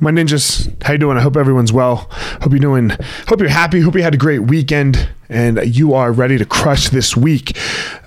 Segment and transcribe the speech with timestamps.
[0.00, 1.16] my ninjas how you doing?
[1.16, 2.08] I hope everyone's well.
[2.42, 2.90] Hope you're doing
[3.28, 3.80] hope you're happy.
[3.80, 7.56] Hope you had a great weekend and you are ready to crush this week.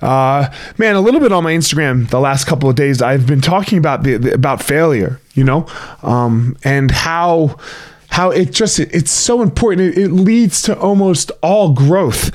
[0.00, 0.48] Uh,
[0.78, 3.76] man a little bit on my instagram the last couple of days i've been talking
[3.76, 5.66] about the, the about failure you know
[6.02, 7.54] um, and how
[8.10, 9.96] how it just it's so important.
[9.96, 12.30] It, it leads to almost all growth.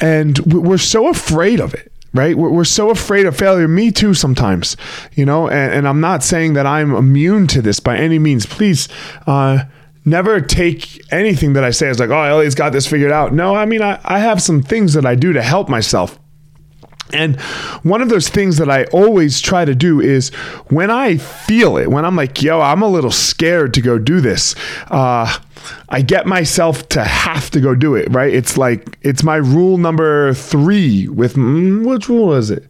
[0.00, 2.36] And we're so afraid of it right?
[2.38, 3.68] We're, we're so afraid of failure.
[3.68, 4.76] Me too, sometimes,
[5.12, 8.46] you know, and, and I'm not saying that I'm immune to this by any means.
[8.46, 8.88] Please,
[9.26, 9.64] uh,
[10.04, 13.32] never take anything that I say as like, oh, Elliott's got this figured out.
[13.34, 16.18] No, I mean, I, I have some things that I do to help myself.
[17.14, 17.40] And
[17.82, 20.30] one of those things that I always try to do is
[20.68, 24.20] when I feel it, when I'm like, yo, I'm a little scared to go do
[24.20, 24.54] this,
[24.90, 25.38] uh,
[25.88, 28.34] I get myself to have to go do it, right?
[28.34, 32.68] It's like, it's my rule number three with, mm, which rule is it?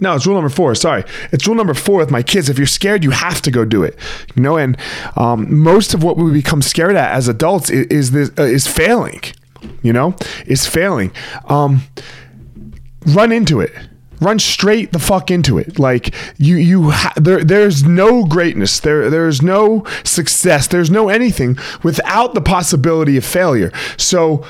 [0.00, 0.74] No, it's rule number four.
[0.74, 2.48] Sorry, it's rule number four with my kids.
[2.48, 3.96] If you're scared, you have to go do it.
[4.34, 4.76] You know, and
[5.14, 8.66] um, most of what we become scared at as adults is is, this, uh, is
[8.66, 9.20] failing.
[9.82, 11.12] You know, is failing.
[11.44, 11.82] Um,
[13.06, 13.72] run into it.
[14.20, 15.80] Run straight the fuck into it.
[15.80, 18.78] Like you you ha- there there's no greatness.
[18.78, 20.68] There there's no success.
[20.68, 23.72] There's no anything without the possibility of failure.
[23.96, 24.46] So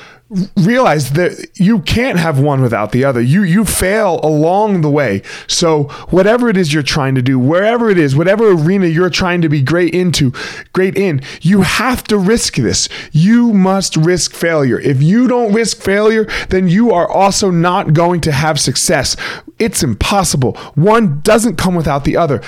[0.57, 3.21] realize that you can't have one without the other.
[3.21, 5.21] You you fail along the way.
[5.47, 9.41] So whatever it is you're trying to do, wherever it is, whatever arena you're trying
[9.41, 10.33] to be great into,
[10.73, 12.89] great in, you have to risk this.
[13.11, 14.79] You must risk failure.
[14.79, 19.15] If you don't risk failure, then you are also not going to have success.
[19.59, 20.55] It's impossible.
[20.75, 22.41] One doesn't come without the other.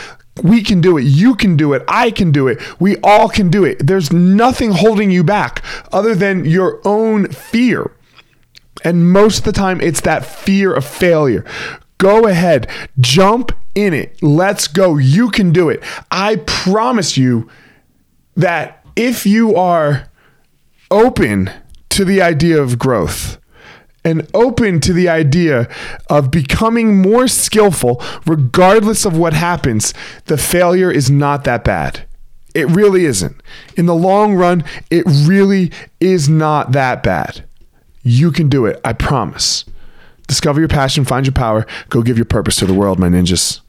[0.43, 1.03] We can do it.
[1.03, 1.83] You can do it.
[1.87, 2.59] I can do it.
[2.79, 3.85] We all can do it.
[3.85, 7.91] There's nothing holding you back other than your own fear.
[8.83, 11.45] And most of the time, it's that fear of failure.
[11.97, 12.67] Go ahead,
[12.99, 14.21] jump in it.
[14.21, 14.97] Let's go.
[14.97, 15.81] You can do it.
[16.11, 17.49] I promise you
[18.35, 20.09] that if you are
[20.91, 21.49] open
[21.89, 23.37] to the idea of growth,
[24.05, 25.67] and open to the idea
[26.09, 29.93] of becoming more skillful regardless of what happens,
[30.25, 32.05] the failure is not that bad.
[32.53, 33.41] It really isn't.
[33.75, 37.43] In the long run, it really is not that bad.
[38.03, 39.65] You can do it, I promise.
[40.27, 43.59] Discover your passion, find your power, go give your purpose to the world, my ninjas.